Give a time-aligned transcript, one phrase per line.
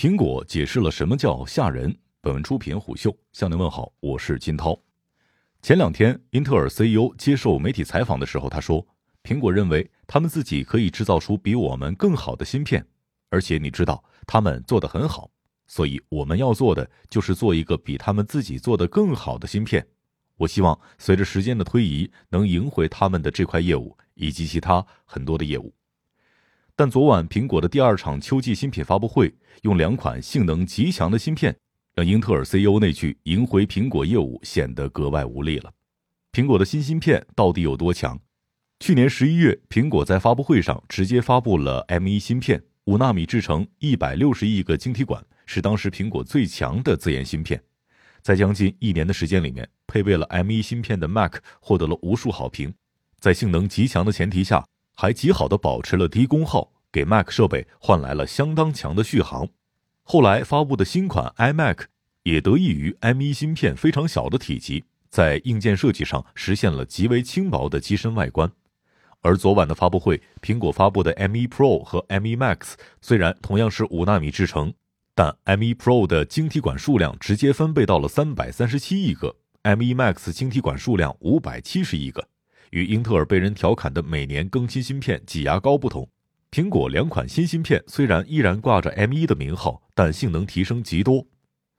[0.00, 1.94] 苹果解释了什么叫吓人。
[2.22, 4.80] 本文出品虎嗅，向您问好，我是金涛。
[5.60, 8.86] 前两天，英特尔 CEO 接受媒体采访的时候，他说
[9.22, 12.82] ：“苹果认为他们自己可以制造出比我们更好的芯片，
[13.28, 15.30] 而且你知道他们做得很好，
[15.66, 19.86] 所以我们要做的就是做一个比他们自己做的更好的芯片。
[20.38, 25.74] 我希望随着时间的推移，能赢回他们的这块业务以及其他很多的业务。”
[26.80, 29.30] 但昨晚苹果的第二场秋季新品发布会，
[29.64, 31.54] 用两款性能极强的芯片。
[31.94, 35.70] 让英特尔 CEO 那句“赢回苹果业务”显得格外无力了。
[36.32, 38.18] 苹果的新芯片到底有多强？
[38.78, 47.62] 去年十一月，苹果在发布会上直接发布了 M1 芯片，五纳米制程，一百六十亿个晶体管，是当时苹果最强的自研芯片。
[48.22, 52.72] 在将近一年的时间里面，配备了 M1 芯片的 Mac 获得了无数好评。
[53.18, 54.64] 在性能极强的前提下，
[55.00, 59.48] 还极好的保持了低功耗，给 Mac 设备换来了相当强的续航。
[60.02, 61.84] 后来发布的新款 iMac
[62.24, 68.52] 也得益于 M1 芯片非常小的体积，在硬件设计上实现了极为轻薄的机身外观。
[69.22, 74.74] 而昨晚的发布会，苹果发布的 M1 Pro 和 M1 Max 虽然同样是五纳米制程，
[75.14, 82.28] 但 M1 Pro 的晶体管数量直接翻倍到了三百三十七亿个，M1 Max 晶体管数量五百七十亿个。
[82.70, 86.08] 与英特尔被人调侃的每年更新芯片挤牙膏不同。
[86.50, 91.24] 苹果两款新芯片虽然依然挂着 M1 的名号，但性能提升极多。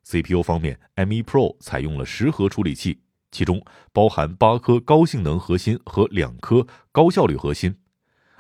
[0.03, 7.75] CPU 方面，M1 Pro 采用了十核处理器，其中包含八颗高性能核心和两颗高效率核心。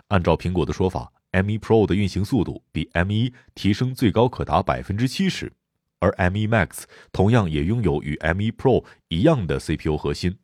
[0.07, 5.53] 按照苹果的说法，M1 Pro 的运行速度比 M1 提升最高可达百分之七十，
[5.99, 10.37] 而 M1 Max 同样也拥有与 M1 Pro 一样的 CPU 核心。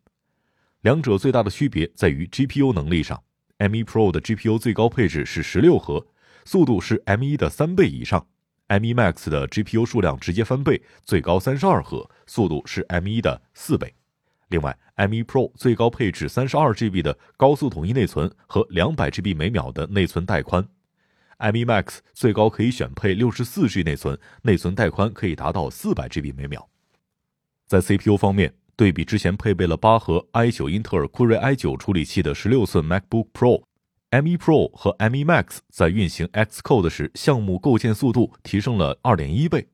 [0.88, 3.22] 两者最大的区别在于 GPU 能力上。
[3.58, 6.08] M1 Pro 的 GPU 最高配置是十六核，
[6.46, 8.26] 速度是 M1 的三倍以上。
[8.70, 13.94] M1 Max 的 GPU 数量直接翻倍，最高三十二核，速度是 M1 的四倍。
[14.48, 20.66] 另外，M1 Pro 最高配置三十二 GB 的高速统一内存和两百 GB 每秒的内存带宽。
[21.40, 26.70] M1 Max 最高可以选配六十四 G 内存，内存带宽可以达到四百 GB 每秒。
[27.66, 28.54] 在 CPU 方面。
[28.77, 39.67] 对比之前配备了八核 i9 英特尔酷睿 i9 处理器的十六寸 MacBook Pro，M1 Pro 和 M1 Max 在运行 Xcode 时，项目构建速度提升了二点一倍。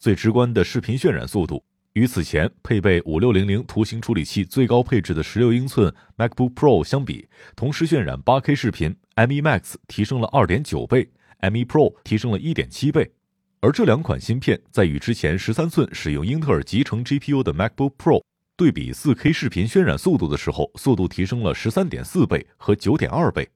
[0.00, 11.08] 最直观的视频渲染速度，与此前配备五六零零图形处理器最高配置的十六英寸 MacBook Pro 相比，同时渲染八 K 视频，M1 Max 提升了二点九倍
[11.42, 13.12] ，M1 Pro 提升了一点七倍。
[13.60, 18.20] 而这两款芯片在与之前十三寸使用英特尔集成 GPU 的 MacBook Pro。
[18.58, 23.48] 对比 4K 视频渲染速度的时候，速度提升了十三点四倍和九点二倍。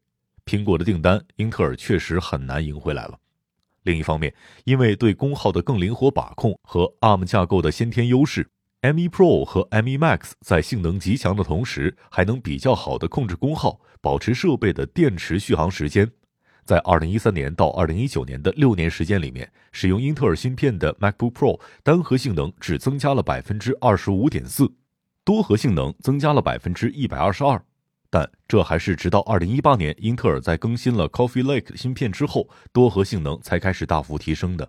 [0.47, 3.19] 苹果的订单，英特尔确实很难赢回来了。
[3.83, 8.49] 另一方面，因为对功耗的更灵活把控和 ARM 架构的先天优势
[8.83, 16.09] ，M1 Pro 和 M1 Max 在性能极强的同时，还能比较好的控制功耗，保持设备的电池续航时间。
[16.65, 24.73] 在2013年到2019年的六年时间里面，使用英特尔芯片的 MacBook Pro 单核性能只增加了百分之二十五点四。
[25.25, 27.63] 多核性能增加了百分之一百二十二，
[28.11, 34.69] 但这还是直到二零一八年英特尔在更新了 Coffee Lake 芯片之后，多核性能才开始大幅提升的。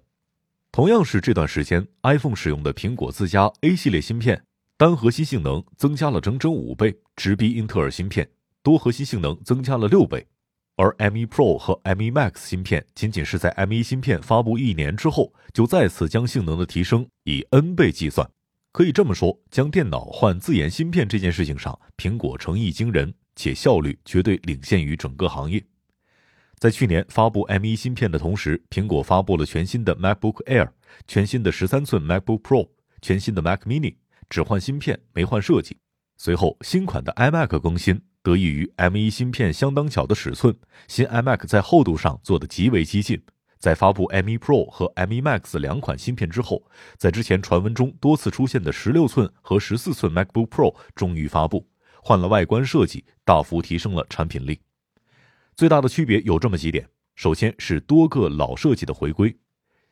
[0.71, 4.43] 同样是这段时间，iPhone 使用的苹果自家 A 系列芯片
[4.77, 8.23] 单核心性能增加了整整五倍，直逼英特尔芯片；
[8.61, 10.27] 多核心性能增加了六倍。
[10.75, 18.27] 而 M1 Pro 和 M1 Max 芯片仅仅是在 M1 芯片发布一年之后，就再次将性能的提升以 N 倍计算。
[18.73, 25.63] 可以这么说，将电脑换自研芯片这件事情上，苹果诚意惊人，且效率绝对领先于整个行业。
[26.57, 30.69] 在去年发布 M1 芯片的同时，苹果发布了全新的 MacBook Air、
[31.07, 32.67] 全新的十三寸 MacBook Pro、
[32.99, 33.97] 全新的 Mac Mini，
[34.27, 35.77] 只换芯片没换设计。
[36.17, 40.55] 随后，新款的 iMac 更新，得益于 M1 芯片相当巧的尺寸，
[40.87, 43.21] 新 iMac 在厚度上做得极为激进。
[43.63, 46.61] 在发布 M1 Pro 和 M1 Max 两款芯片之后，
[46.97, 51.65] 在之前传闻中多次出现的十六寸和十四寸 MacBook Pro 终于发布，
[52.01, 54.59] 换了外观设计，大幅提升了产品力。
[55.55, 56.85] 最大的区别有这么几点：
[57.15, 59.33] 首先是多个老设计的回归，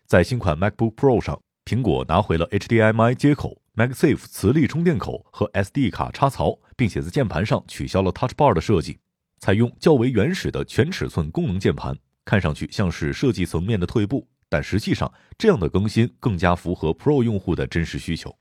[0.05, 8.99] 在新款 MacBook Pro 上，苹果拿回了 HDMI 接口、MagSafe 磁力充电口和 SD 卡插槽，并且在键盘上取消了 Touch Bar 的设计，
[9.39, 11.97] 采用较为原始的全尺寸功能键盘。
[12.25, 18.35] 看上去像是设计层面的退步，但实际上这样的更新更加符合 Pro 用户的真实需求。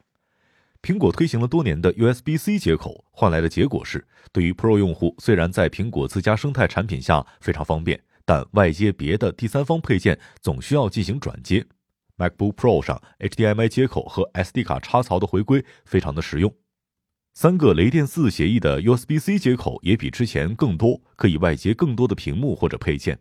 [0.83, 11.67] 苹果推行了多年的 USB-C 接口，换来的结果是，对于 Pro 用户，虽然在苹果自家生态产品下非常方便，但外接别的第三方配件总需要进行转接。
[12.17, 16.55] MacBook Pro 上 HDMI 接口和 SD 卡插槽的回归非常的实用。
[17.35, 23.19] 三个雷电四协议的 USB-C 接口也比之前更多，可以外接更多的屏幕或者配件。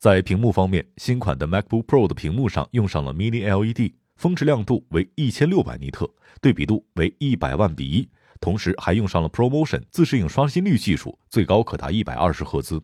[0.00, 6.10] 在屏幕方面，新款的 MacBook Pro 的屏幕上用上了 Mini LED，峰值亮度为一千六百尼特，
[6.40, 8.08] 对比度为一百万比一，
[8.40, 12.82] 同时还用上了 ProMotion 自适应刷新率技术，最高可达一百二十赫兹。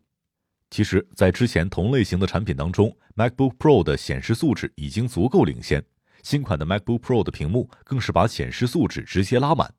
[0.68, 5.82] 其实，在之前同类型的产品当中，MacBook Pro 的显示素质已经足够领先，
[6.22, 9.72] 新款的 MacBook Pro 的屏幕更是把显示素质直接拉满。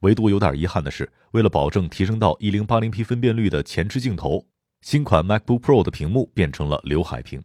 [0.00, 4.46] 唯独有点遗憾的是，为了保证提升到一零八零 P 分辨率的前置镜头。
[4.80, 7.42] 新款 MacBook Pro 的屏幕变成了刘海屏，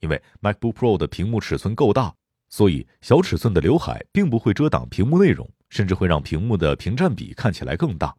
[0.00, 2.14] 因为 MacBook Pro 的屏幕尺寸够大，
[2.48, 8.14] 所以小尺寸的刘海并不会遮挡屏幕内容，甚至会让屏幕的屏占比看起来更大。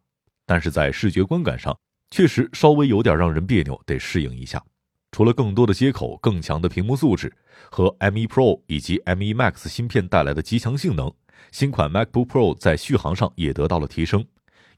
[0.46, 1.76] 但是在视觉观感上，
[2.10, 4.62] 确实稍微有点让人别扭，得适应一下。
[5.10, 7.30] 除了更多的接口、更强的屏幕素质
[7.70, 11.12] 和 M1 Pro 以及 M1 Max 芯片带来的极强性能，
[11.50, 14.24] 新款 MacBook Pro 在续航上也得到了提升。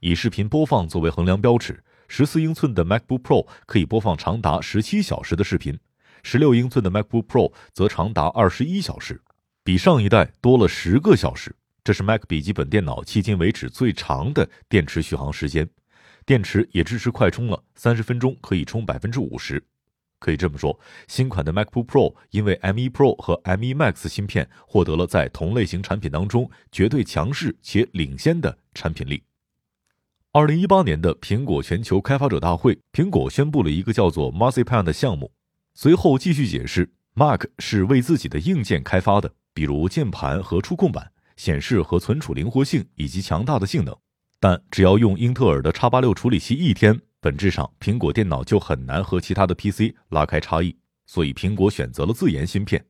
[0.01, 1.83] 以视频播放作为衡量标尺。
[2.17, 5.77] 十四英寸的 MacBook Pro 可以播放长达十七小时的视频，
[6.23, 9.21] 十六英寸的 MacBook Pro 则长达二十一小时，
[9.65, 11.57] 比上一代多了十个小时。
[11.83, 15.69] 这是 Mac 笔记本电脑迄今为止最长的电池续航时间，
[16.25, 19.61] 电池也支持快充了，三十分钟可以充百分之五十。
[20.21, 20.79] 可以这么说，
[21.09, 29.25] 新款的 MacBook Pro 因为 M1 Pro 和 M1 Max 芯片获得了在同类型产品当中绝对强势且领先的产品力。
[30.37, 35.31] 二零一八年的苹果全球开发者大会，苹果宣布了一个叫做 Marzipan 的项目。
[35.75, 43.97] 随后继续解释，Mac 是为自己的硬件开发的，比如键盘和触控板、显示和存储灵活性以及强大的性能。
[44.41, 50.77] 但只要用英特尔的 x 八六处理器一天，本质上苹果电脑就很难和其他的 PC 拉开差异。
[51.07, 52.85] 所以苹果选择了自研芯片，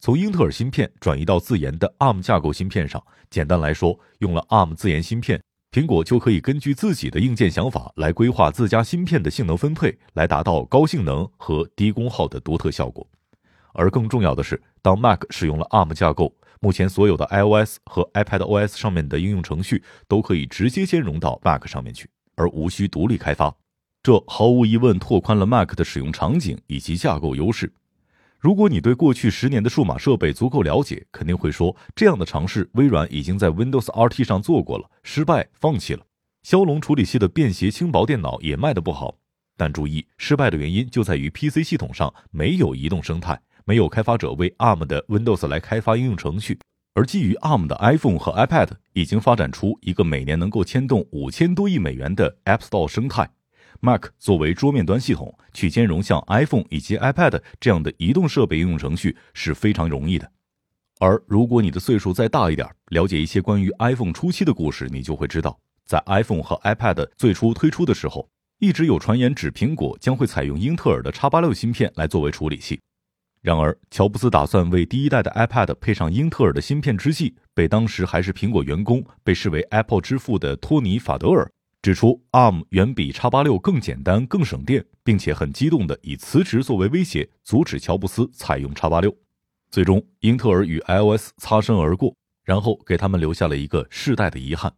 [0.00, 3.00] 从英特尔芯片转移到自研的 ARM 架构芯片上。
[3.30, 5.40] 简单来说，用了 ARM 自研芯片。
[5.70, 13.06] 苹果就可以根据自己的硬件想法来规划自家芯片的性能分配，来达到高性能和低功耗的独特效果。
[13.74, 23.54] 而更重要的是，当 Mac 使用了 ARM 架构，目前所有的 iOS 和 iPadOS 上面的应用程序都可以直接兼容到 Mac 上面去，而无需独立开发。
[24.02, 27.70] 这毫无疑问拓宽了 Mac 的使用场景以及架构优势。
[28.40, 36.04] 如果你对过去十年的数码设备足够了解，肯定会说，这样的尝试微软已经在 Windows RT 上做过了，失败放弃了。
[36.44, 39.16] 骁龙处理器的便携轻薄电脑也卖得不好，
[39.56, 46.60] 但注意，失败的原因就在于 PC 系统上没有移动生态，没有开发者为 ARM 的 Windows 来开发应用程序，
[46.94, 53.28] 而基于 ARM 的 iPhone 和 iPad 已经发展出一个每年能够牵动五千多亿美元的 App Store 生态。
[53.80, 60.30] Mac 作为桌面端系统，去兼容像 iPhone 以及 iPad 这样的移动设备应用程序是非常容易的。
[61.00, 68.28] 而如果你的岁数再大一点，了解一些关于 iPhone 初期的故事，你就会知道，在 iPhone 和 iPad 最初推出的时候，
[68.58, 72.80] 一直有传言指苹果将会采用英特尔的 x 八六芯片来作为处理器。
[73.40, 81.48] 然而，乔布斯打算为第一代的 iPad 配上英特尔的芯片之际，被当时还是苹果员工、被视为 Apple 之父的托尼·法德尔。
[81.80, 89.14] 指出，ARM 远比 x 八六更简单、更省电，并且很激动地以辞职作为威胁，阻止乔布斯采用 x 八六。
[89.70, 94.72] 最终，英特尔与 iOS 擦身而过，然后给他们留下了一个世代的遗憾。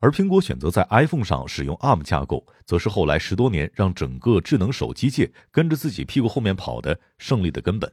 [0.00, 7.90] 而苹果选择在 iPhone 上使用 ARM 架构，则是后来十多年让整个智能手机界跟着自己屁股后面跑的胜利的根本。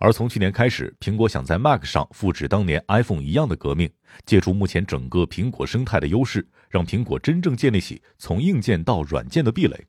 [0.00, 3.90] 而从去年开始，苹果想在 Mac 上复制当年 iPhone 一样的革命，
[4.26, 9.86] 借助目前整个苹果生态的优势，让苹果真正建立起从硬件到软件的壁垒。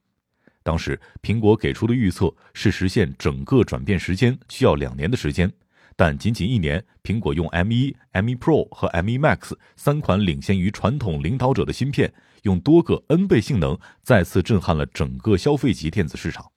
[0.63, 5.51] 当时，苹果给出的预测是实现整个转变时间需要两年的时间，
[5.95, 12.11] 但仅仅一年，苹果用 M1、M1 Pro 和 M1 Max 三款领先于传统领导者的芯片，
[12.43, 16.54] 用多个 N 倍性能，再次震撼了整个消费级电子市场。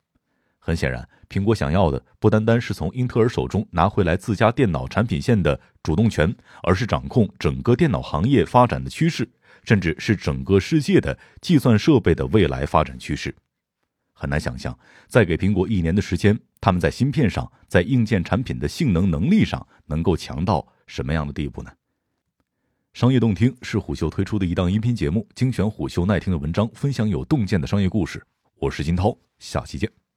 [0.68, 9.26] 很显然，苹果想要的不单单是从英特尔手中拿回来自家电脑产品线的主动权，而是掌控整个电脑行业发展的趋势，
[9.64, 13.34] 甚至是整个世界的计算设备的未来发展趋势。
[14.12, 21.72] 很难想象，再给苹果一年的时间，他们在芯片上，在硬件产品的性能能力上，能够强到什么样的地步呢？
[22.92, 28.22] 商业洞听是虎嗅推出的一档音频节目，精选虎嗅耐听的文章，分享有洞见的商业故事。
[28.58, 30.07] 我是金涛，下期见。